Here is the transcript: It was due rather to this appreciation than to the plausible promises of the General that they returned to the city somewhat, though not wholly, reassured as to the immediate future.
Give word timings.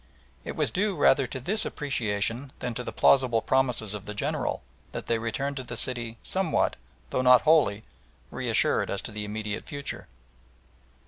It 0.43 0.55
was 0.55 0.71
due 0.71 0.95
rather 0.95 1.27
to 1.27 1.39
this 1.39 1.63
appreciation 1.63 2.51
than 2.57 2.73
to 2.73 2.83
the 2.83 2.91
plausible 2.91 3.39
promises 3.39 3.93
of 3.93 4.07
the 4.07 4.15
General 4.15 4.63
that 4.93 5.05
they 5.05 5.19
returned 5.19 5.57
to 5.57 5.63
the 5.63 5.77
city 5.77 6.17
somewhat, 6.23 6.75
though 7.11 7.21
not 7.21 7.41
wholly, 7.41 7.83
reassured 8.31 8.89
as 8.89 9.03
to 9.03 9.11
the 9.11 9.25
immediate 9.25 9.67
future. 9.67 10.07